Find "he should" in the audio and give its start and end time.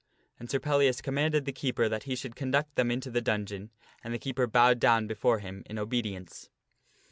2.05-2.35